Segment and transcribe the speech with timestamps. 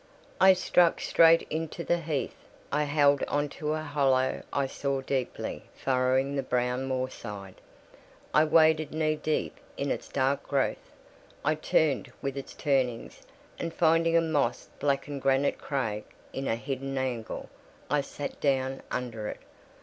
[0.39, 2.33] I struck straight into the heath;
[2.71, 7.61] I held on to a hollow I saw deeply furrowing the brown moorside;
[8.33, 10.91] I waded knee deep in its dark growth;
[11.45, 13.21] I turned with its turnings,
[13.59, 17.49] and finding a moss blackened granite crag in a hidden angle,
[17.87, 19.41] I sat down under it.